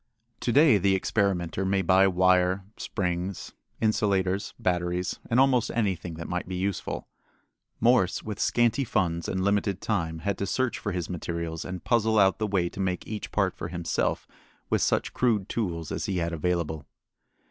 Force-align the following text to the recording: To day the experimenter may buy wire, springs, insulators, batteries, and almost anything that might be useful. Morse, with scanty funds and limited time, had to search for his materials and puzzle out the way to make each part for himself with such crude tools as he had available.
To 0.39 0.51
day 0.51 0.79
the 0.79 0.95
experimenter 0.95 1.63
may 1.63 1.83
buy 1.83 2.07
wire, 2.07 2.65
springs, 2.75 3.51
insulators, 3.79 4.55
batteries, 4.57 5.19
and 5.29 5.39
almost 5.39 5.69
anything 5.75 6.15
that 6.15 6.27
might 6.27 6.47
be 6.47 6.55
useful. 6.55 7.07
Morse, 7.79 8.23
with 8.23 8.39
scanty 8.39 8.83
funds 8.83 9.29
and 9.29 9.43
limited 9.43 9.79
time, 9.79 10.17
had 10.21 10.39
to 10.39 10.47
search 10.47 10.79
for 10.79 10.91
his 10.91 11.07
materials 11.07 11.63
and 11.63 11.83
puzzle 11.83 12.17
out 12.17 12.39
the 12.39 12.47
way 12.47 12.67
to 12.67 12.79
make 12.79 13.05
each 13.05 13.31
part 13.31 13.53
for 13.55 13.67
himself 13.67 14.27
with 14.71 14.81
such 14.81 15.13
crude 15.13 15.47
tools 15.47 15.91
as 15.91 16.05
he 16.07 16.17
had 16.17 16.33
available. 16.33 16.87